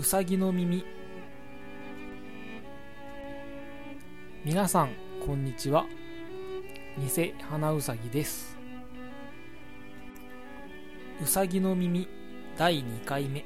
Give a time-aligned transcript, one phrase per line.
[0.00, 0.82] うさぎの耳。
[4.46, 4.92] 皆さん
[5.26, 5.84] こんにちは。
[6.96, 8.56] 偽花うさぎです。
[11.22, 12.08] うさぎの耳
[12.56, 13.44] 第2回目。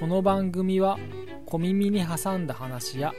[0.00, 0.98] この番組は
[1.46, 3.14] 小耳に挟んだ話や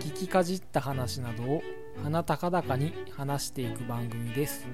[0.00, 1.62] 聞きかじった話などを
[2.02, 4.66] 鼻高々に話していく番組です。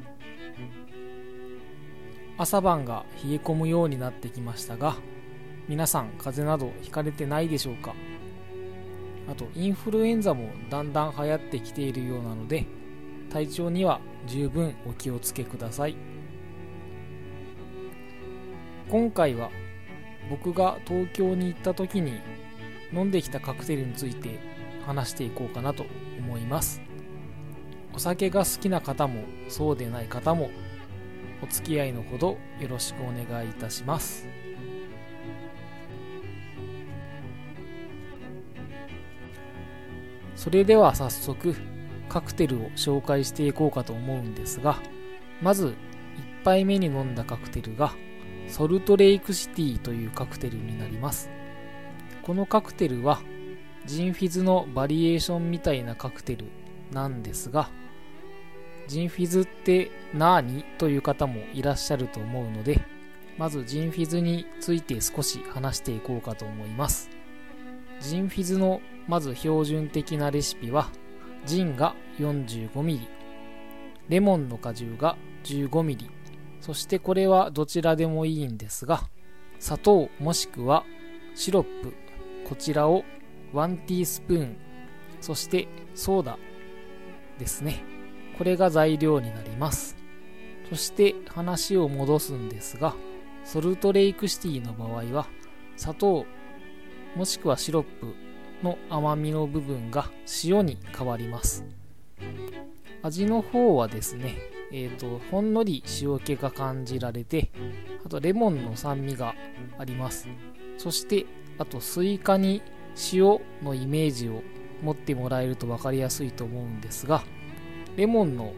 [2.38, 4.96] 朝晩が冷え込むようになってきましたが
[5.66, 7.94] 皆さん風邪などひかれてないでしょうか？
[9.26, 12.66] あとインフルエンザもだんだん流行ってきているようなので
[13.32, 15.96] 体調には十分お気をつけください。
[18.90, 19.50] 今回は
[20.28, 22.20] 僕が東京に行った時に
[22.92, 24.38] 飲んできたカクテルについて
[24.86, 25.86] 話していこうかなと
[26.18, 26.82] 思います。
[27.94, 30.50] お酒が好きな方もそうでない方も
[31.42, 34.26] お付き合いのほどよろしくお願いいたします。
[40.44, 41.54] それでは早速
[42.10, 44.76] カクテルを紹介していこうかと思うんですが
[45.40, 45.74] まず1
[46.44, 47.94] 杯目に飲んだカクテルが
[48.48, 51.30] ソルトレイクシティというカクテルになります。
[52.22, 53.22] このカクテルは
[53.86, 56.44] ジンフィズのバリエーションみたいなカクテル
[56.92, 57.70] なんですが
[58.86, 62.82] ジンフィズって何という方もいらっしゃると思うので
[63.38, 67.08] まずジンフィズについて少し話していこうかと思います。
[68.00, 70.88] ジンフィズのまず標準的なレシピは
[71.44, 73.00] ジンが 45mm
[74.08, 76.08] レモンの果汁が 15mm
[76.60, 79.02] そしてこれはどちらでもいいんですが
[79.58, 80.84] 砂糖もしくは
[81.34, 81.94] シロップ
[82.48, 83.04] こちらを
[83.52, 84.56] 1ティースプーン
[85.20, 86.38] そしてソーダ
[87.38, 87.82] ですね。
[88.36, 89.96] これが材料になります。
[90.68, 92.94] そして話を戻すんですが
[93.44, 95.26] ソルトレイクシティの場合は
[95.76, 96.26] 砂糖
[97.16, 98.14] もしくはシロップ
[98.62, 100.10] の甘みの部分が
[100.44, 101.64] 塩に変わります。
[103.02, 107.52] 味の方はですねえーと、ほんのり塩気が感じられて
[108.04, 109.36] あとレモンの酸味が
[109.78, 110.26] あります。
[110.78, 111.26] そして
[111.58, 112.60] あとスイカに
[113.12, 114.42] 塩のイメージを
[114.82, 117.22] 持ってもらえると分かりやすいと思うんですが
[117.96, 118.52] レモンの、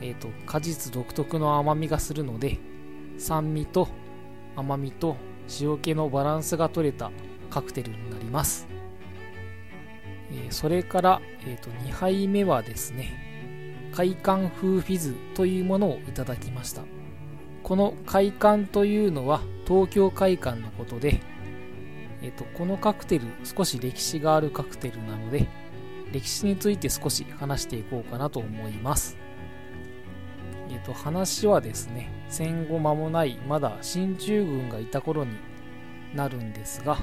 [0.00, 2.58] えーと果実独特の甘みがするので
[3.18, 3.88] 酸味と
[4.56, 5.16] 甘みと
[5.60, 7.12] 塩気のバランスが取れた
[7.50, 8.66] カクテルになります、
[10.30, 13.30] えー、それから、えーと、2杯目はですね
[13.92, 16.82] 快感風フィズというものをいただきました。
[17.62, 21.20] この快感というのは東京会館のことで、
[22.22, 25.48] えーと、このカクテル少し歴史があるカクテルなので
[26.12, 29.16] 歴史について少し話していこうかなと思います。
[30.70, 35.32] えっ、と話はですね戦後間もないまだ進駐軍がいた頃に
[36.14, 36.98] なるんですが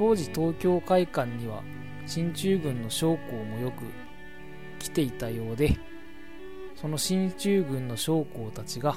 [0.00, 1.62] 当時東京会館には
[2.06, 3.84] 進駐軍の将校もよく
[4.78, 5.76] 来ていたようで
[6.74, 8.96] その進駐軍の将校たちが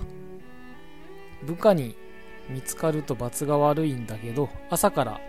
[1.46, 1.98] 部下に
[2.48, 5.20] 見つかると罰が悪いんだけど朝から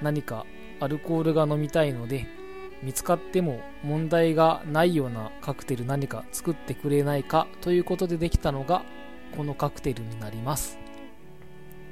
[0.00, 0.46] 何か
[0.78, 2.28] アルコールが飲みたいので
[2.84, 8.84] 見つかっても問題がないようなカクテル何か作ってくれないかということでできたのが
[9.36, 10.78] このカクテルになります。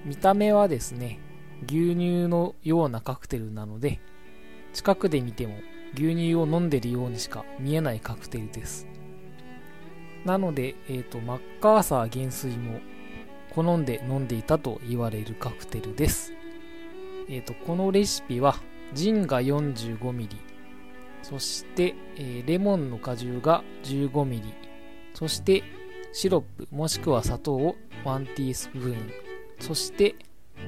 [0.04, 1.18] 見た目はですね
[1.66, 4.00] 牛乳のようなカクテルなので
[4.72, 5.54] 近くで見ても
[5.94, 8.86] 牛乳を飲んでるようにしか見えないカクテルです。
[10.24, 12.80] なので、えーと、マッカーサー元帥も
[13.50, 16.32] 好んで飲んでいたと言われるカクテルです、
[17.28, 18.56] えーと、このレシピは
[18.94, 20.28] ジンが 45mm
[21.22, 24.42] そして、えー、レモンの果汁が 15mm
[25.14, 25.62] そして
[26.12, 29.12] シロップもしくは砂糖を1ティースプーン
[29.60, 30.14] そして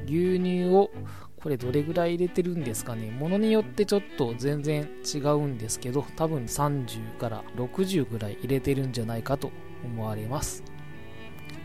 [0.06, 0.90] 牛乳を
[1.36, 3.10] これどれぐらい入れてるんですかね？
[3.10, 9.50] ものによってちょっと全然違うんですけど多分30から60ぐらい入れてるんじゃないかと
[9.84, 10.64] 思われます。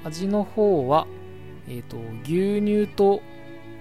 [0.04, 1.08] 味の方は、
[1.68, 3.22] えーと、牛乳と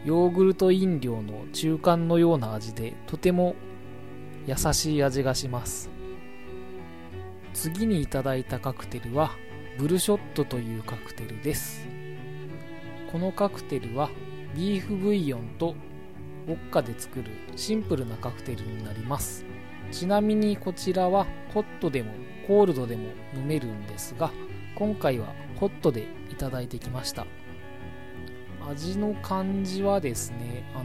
[0.05, 3.57] ヨーグルト飲料の中間のような味でとても
[4.47, 5.91] 優しい味がします。
[7.55, 9.33] 次にいただいたカクテルは
[9.79, 11.87] ブルショットというカクテルです。
[13.11, 14.11] このカクテルは
[14.55, 15.75] ビーフブイヨンと
[16.47, 19.45] ウォッカで作るシンプルなカクテルになります。
[19.91, 22.13] ちなみにこちらはホットでも
[22.47, 24.31] コールドでも飲めるんですが
[24.75, 27.27] 今回はホットでいただいてきました。
[28.71, 30.85] 味の感じはですねあの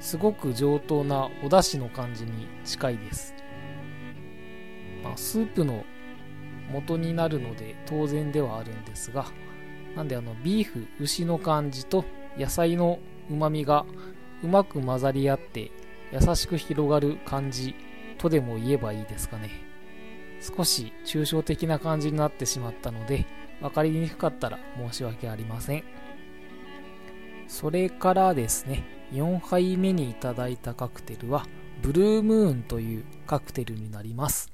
[0.00, 3.34] すごく上等なお出汁の感じに近いです、
[5.02, 5.84] まあ、スープの
[6.70, 9.26] 元になるので当然ではあるんですが
[9.96, 12.04] なんであのビーフ牛の感じと
[12.38, 12.98] 野菜の
[13.30, 13.84] 旨味が
[14.42, 15.70] うまく混ざり合って
[16.12, 17.74] 優しく広がる感じ
[18.18, 19.50] とでも言えばいいですかね。
[20.40, 23.26] 少し抽象的な感じになってしまったので、
[23.60, 25.84] 分かりにくかったら申し訳ありません。
[27.46, 31.46] それからですね、4杯目にいただいたカクテルは、
[31.80, 34.50] ブルームーンというカクテルになります。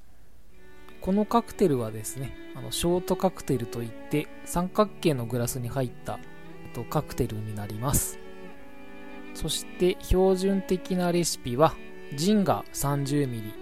[1.00, 6.19] このカクテルはですね、あのショートカクテルといって三角形のグラスに入った
[6.85, 8.19] カクテルになります。
[9.35, 11.75] そして標準的なレシピは
[12.15, 13.53] ジンガ 30ml、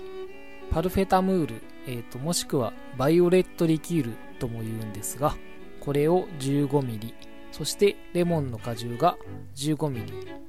[0.70, 5.36] パルフェタムール、えーと、もしくはバイオレットリキュールとも言うんですが、
[5.80, 7.12] これを 15ml、
[7.52, 9.16] そしてレモンの果汁が
[9.54, 10.40] 15ml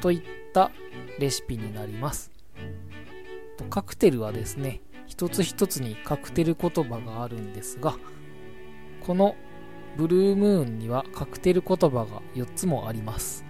[0.00, 0.22] といっ
[0.52, 0.70] た
[1.18, 2.30] レシピになります。
[3.70, 7.96] カクテルはですね、一つ一つにカクテル言葉があるんですが、
[9.06, 9.36] この
[9.96, 13.44] ブルームーンにはカクテル言葉が4つもあります。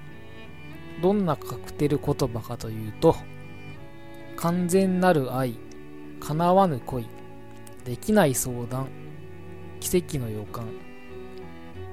[1.00, 3.16] どんなカクテル言葉かというと、
[4.36, 5.58] 完全なる愛、
[6.20, 7.06] 叶わぬ恋、
[7.84, 8.88] できない相談、
[9.80, 10.66] 奇跡の予感、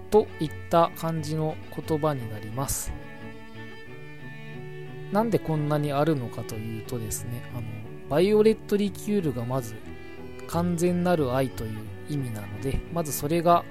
[0.10, 1.56] といった感じの
[1.88, 2.94] 言葉になります。
[5.12, 7.68] なんでこんなにあるのかというとですね、あの、
[8.10, 9.76] バイオレットリキュールがまず
[10.48, 13.64] 完全なる愛という意味なので、まずそれが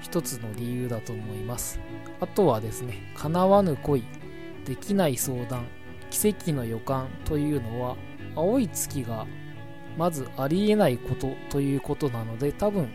[0.00, 1.80] 一つの理由だと思います。
[2.20, 4.04] あとはですね、叶わぬ恋、
[4.64, 5.66] できない相談、
[6.10, 7.96] 奇跡の予感というのは、
[8.34, 9.26] 青い月が
[9.96, 12.88] まずありえないことということなので、多分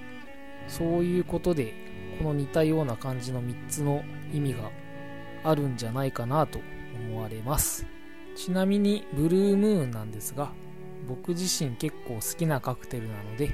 [0.68, 1.74] そういうことで、
[2.19, 4.04] この似たような感じの3つの
[4.34, 4.72] 意味が
[5.44, 6.60] あるんじゃないかなと
[7.10, 7.86] 思われます。
[8.36, 10.51] ちなみに、ブルームーンなんですが、
[11.08, 13.51] 僕自身結構好きなカクテルなので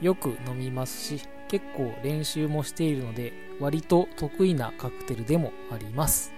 [0.00, 6.32] よく飲みますし結構練習もしているので割と得意なカクテルでもあります。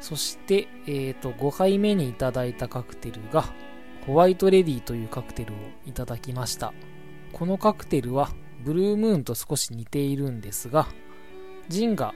[0.00, 3.44] そして、えーと、5杯目にいただいたカクテルが
[4.06, 6.72] ホワイトレディというカクテルをいただきました。
[7.32, 8.30] このカクテルは
[8.64, 10.88] ブルームーンと少し似ているんですが
[11.68, 12.14] ジンが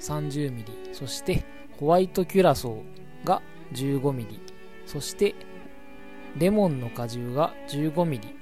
[0.00, 1.44] 30ml そして
[1.78, 4.40] ホワイトキュラソーが 15ml
[4.86, 5.34] そして
[6.36, 8.41] レモンの果汁が 15ml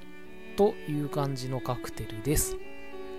[0.56, 2.56] という感じのカクテルです。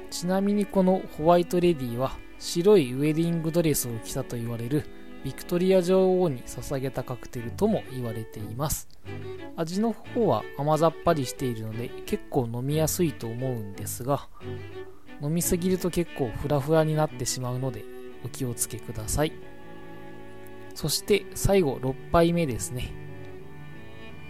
[0.09, 4.85] ちなみにこのホワイトレディは白いウェディングドレスを着たと言われる
[5.23, 8.89] ビクトリア女王に捧げたカクテルとも言われています。
[9.55, 14.27] 味の方は甘ざっぱりしているので結構飲みやすいと思うんですが
[15.21, 17.83] 飲みすぎると結構フラフラになってしまうので
[18.25, 19.33] お気をつけください。
[20.73, 22.91] そして最後6杯目ですね。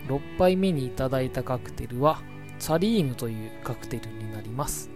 [0.08, 2.22] 6杯目にいただいたカクテルは
[2.62, 4.92] チャリームというカクテルになります。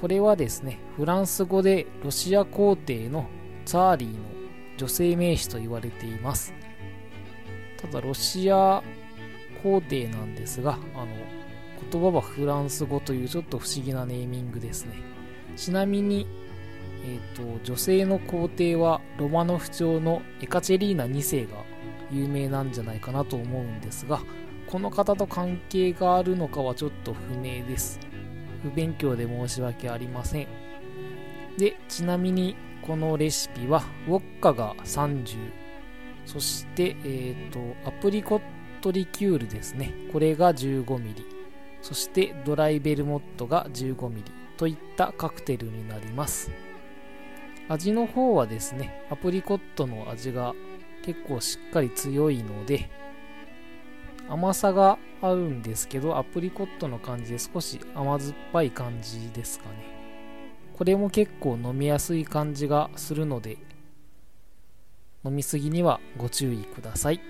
[0.00, 3.26] これはですねフランス語でロシア皇帝の
[3.66, 4.14] チャーリーの
[4.78, 6.54] 女性名詞と言われています。
[7.76, 8.82] ただロシア
[9.62, 11.06] 皇帝なんですがあの
[11.90, 14.94] 言葉はフランス語というちょっと不思議なネーミングですね。
[15.54, 16.26] ちなみに
[17.04, 21.62] えーと、女性の皇帝はロマノフ朝のエカチェリーナ2世が
[22.10, 24.20] 有名なんじゃないかなと思うんですが
[24.66, 28.00] この方と関係があるのかはちょっと不明です。
[28.62, 30.48] 不勉強で申し訳ありません。
[31.56, 35.36] でちなみにこのレシピはウォッカが30
[36.24, 38.42] そしてえっ、ー、とアプリコッ
[38.80, 39.92] トリキュールですね。
[40.12, 41.24] これが 15ml
[41.80, 44.22] そしてドライベルモットが 15ml
[44.56, 46.50] といったカクテルになります。
[47.68, 50.54] 味の方はですねアプリコットの味が
[51.04, 52.90] 結構しっかり強いので
[54.28, 59.96] 甘さがあるんですけどアプリコットの感じで少し甘酸っぱい感じですかね。
[60.76, 63.56] これも結構飲みやすい感じがするので
[65.24, 67.20] 飲みすぎにはご注意ください。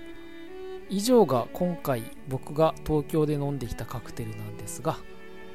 [0.89, 4.97] 以上が今回僕が東京で飲んできたカクテルなんですが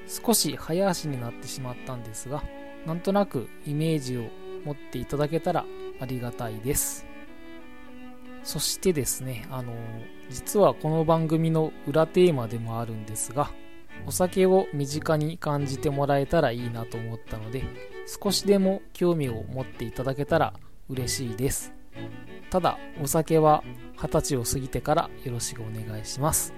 [0.07, 2.43] 少し早足になってしまったんですが
[2.87, 4.25] なんとなくイメージを
[4.65, 5.65] 持っていただけたら
[6.01, 7.07] ありがたいです。
[8.45, 9.73] そしてですね、あの、
[10.31, 13.51] 実はこの番組の裏テーマでもあるんですが、
[14.07, 17.63] お酒を身近に感じてもらえたらいいなと思ったので、
[18.23, 20.55] 少しでも興味を持っていただけたら
[20.89, 21.73] 嬉しいです。
[22.51, 23.63] ただ、お酒は
[23.97, 26.53] 20歳を過ぎてからよろしくお願いします。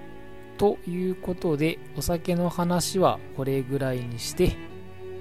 [0.57, 4.55] ということで、お酒の話はこれぐらいにして、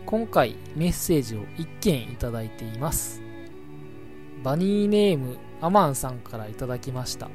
[0.07, 3.21] 今回メッセージを1件いただいています。
[4.43, 7.31] バニーネームアマンさんからいただきました。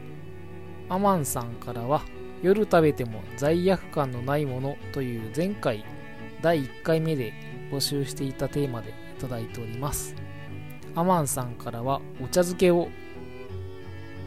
[0.87, 2.03] アマンさんからは
[2.43, 5.83] 夜食べても罪悪感のないものという前回
[6.43, 7.33] 第1回目で
[7.71, 10.13] 募集していたテーマでいただいております。
[10.93, 12.89] アマンさんからはお茶漬けを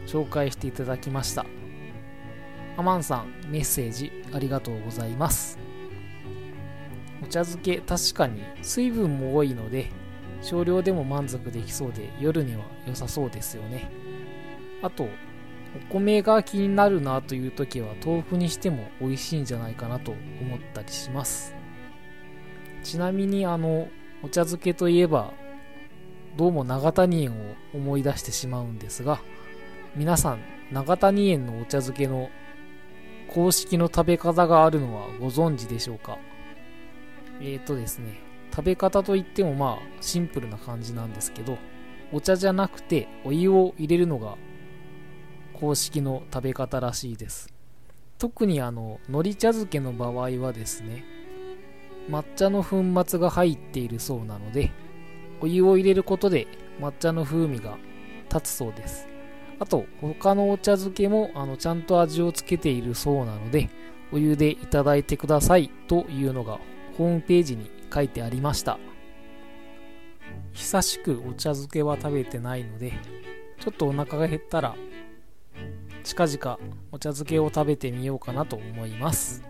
[0.05, 1.45] 紹介していただきました。
[2.75, 5.57] アマンさんメッセージありがとうございます。
[7.21, 10.02] お茶漬け確かに水分も多いので
[10.43, 13.89] 少量でも満足できそうで夜には良さそうですよね。
[14.83, 15.09] あとお
[15.91, 21.55] 米が気になるなという時は豆腐にしても美味しいんじゃないかなと思ったりします。
[22.83, 23.87] ちなみにあの
[24.21, 25.33] お茶漬けといえば
[26.37, 29.21] どうも長谷園を思い出してしまうんですが
[29.95, 30.39] 皆さん
[30.71, 32.29] 長谷園のお茶漬けの
[33.29, 36.17] 公式の食べ方があるのはご存知でしょうか？
[37.39, 38.19] えーとですね
[38.53, 41.57] 食べ方といってもまあシンプルな感じなんですけど
[42.11, 44.37] お茶じゃなくてお湯を入れるのが
[45.53, 47.51] 公式の食べ方らしいです。
[48.19, 51.03] 特にあの海苔茶漬けの場合はですね
[52.09, 54.71] 抹茶の粉末が入っているそうなので
[55.41, 56.47] お湯を入れることで
[56.79, 57.77] 抹茶の風味が
[58.31, 59.07] 立つそうです。
[59.59, 63.69] あと他のお茶漬けもあのちゃんと味をつけているそうなので
[64.11, 66.59] お湯でいただいてくださいというのが
[66.97, 68.79] ホームページに書いてありました。
[70.53, 72.93] 久しくお茶漬けは食べてないので
[73.59, 74.75] ちょっとお腹が減ったら
[76.03, 76.59] 近々
[76.91, 79.43] お茶漬けを食べてみようかなと思います。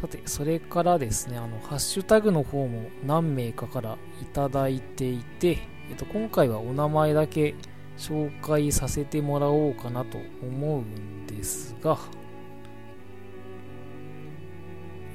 [0.00, 7.54] さてそれからですねあのハッシュタグの方も何名かからいただいていて、えっと、今回はお名前だけ
[7.96, 11.98] 紹介させてもらおうかなと思うんですが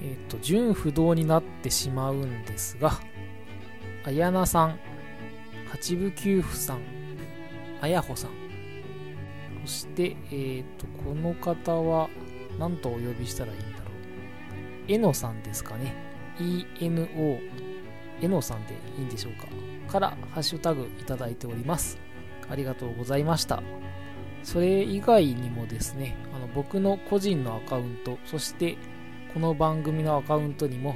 [0.01, 2.99] えっと純不動になってしまうんですが
[4.05, 4.79] あやなさん
[5.69, 6.79] 八部九夫さん
[7.81, 8.49] あやほさん
[9.65, 12.09] そして、えっ、と、この方は、
[12.57, 13.87] 何とお呼びしたらいいんだろう。
[14.87, 15.93] えのさんですかね。
[16.39, 17.39] ENO、
[18.21, 19.47] えのさんでいいんでしょうか。
[19.91, 21.99] から、ハッシュタグいただいております。
[22.49, 23.61] ありがとうございました。
[24.43, 28.77] それ以外にもですね、あの僕の個人のアカウント、そして
[29.33, 30.95] この番組のアカウントにも、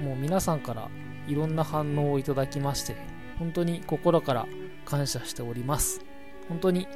[0.00, 0.90] もう皆さんから
[1.26, 2.94] いろんな反応をいただきまして、
[3.38, 4.46] 本当に心から
[4.84, 6.04] 感謝しております。
[6.48, 6.86] 本当に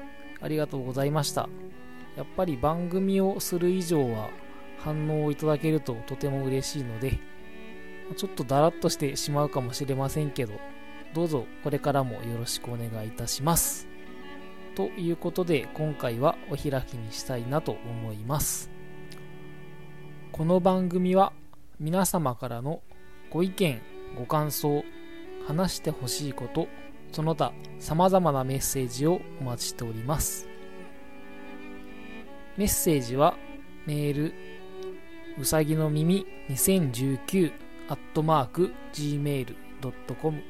[0.42, 1.48] ありがとうございました。
[2.16, 4.28] やっぱり番組をする以上は
[4.78, 7.18] 反応をいただけるととても嬉しいので、
[8.16, 10.52] ちょっとだらっとしてしまうかもしれませんけど、
[11.14, 13.88] どうぞこれからもよろしくお願いいたします。
[14.74, 18.71] ということで今回はお開きにしたいなと思います。
[20.32, 21.34] この番組は
[21.78, 22.80] 皆様からの
[23.30, 23.82] ご意見、
[24.16, 24.82] ご感想、
[25.46, 26.68] 話してほしいこと、
[27.12, 30.48] その他様々なメッセージをお待ちしております。
[32.56, 33.36] メッセージは
[33.84, 34.34] メール
[35.38, 37.52] うさぎの耳2019
[37.90, 40.42] アットマーク gmail.com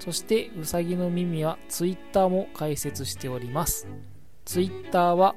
[0.00, 3.88] そしてうさぎの耳はツイッターも開設しております。
[4.44, 5.34] ツイッターは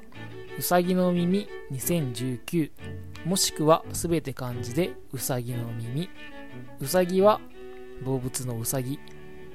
[0.58, 2.70] うさぎの耳2019
[3.26, 6.08] もしくはすべて漢字でうさぎの耳
[6.80, 7.40] うさぎは
[8.04, 8.98] 動物のうさぎ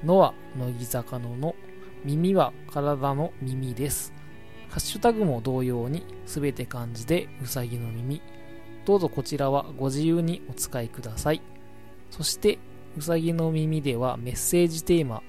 [0.04, 1.54] のは乃木坂のの、
[2.04, 4.12] 耳は体の耳です。
[4.68, 8.20] ハッシュタグも同様にすべて漢字でうさぎの耳。
[8.84, 11.42] どうぞこちらはご自由にお使いください。
[12.10, 12.58] そして
[12.96, 15.22] うさぎの耳ではメッセージテーマ、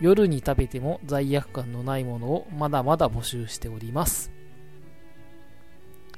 [0.00, 4.30] 夜に食べても罪悪感のないものをまだまだ募集しております。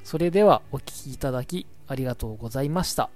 [0.05, 3.09] それではお聴きいただきありがとうございました。